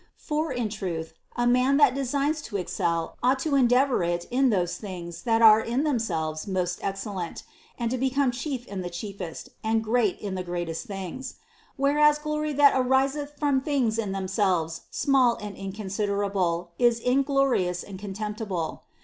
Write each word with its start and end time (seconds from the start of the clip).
For, 0.17 0.51
in 0.51 0.69
truth, 0.69 1.13
a 1.35 1.45
man 1.45 1.77
that 1.77 1.93
designs 1.93 2.41
to 2.49 2.57
excel 2.57 3.17
ought 3.21 3.37
to 3.41 3.53
endeavor 3.53 4.01
it 4.03 4.25
in 4.31 4.49
those 4.49 4.77
things 4.77 5.21
that 5.21 5.43
are 5.43 5.59
in 5.61 5.83
themselves 5.83 6.47
most 6.47 6.79
excellent, 6.81 7.43
and 7.77 7.91
to 7.91 7.99
become 7.99 8.31
chief 8.31 8.65
in 8.65 8.81
the 8.81 8.89
chiefest, 8.89 9.49
and 9.63 9.83
great 9.83 10.17
in 10.17 10.33
the 10.33 10.41
greatest 10.41 10.87
things. 10.87 11.35
Whereas 11.77 12.17
glory 12.17 12.51
that 12.53 12.73
ariseth 12.75 13.33
from 13.37 13.61
things 13.61 13.99
in 13.99 14.11
themselves 14.11 14.85
small 14.89 15.35
and 15.35 15.55
inconsiderable 15.55 16.71
is 16.79 16.99
inglorious 16.99 17.83
and 17.83 17.99
contemptible. 17.99 18.81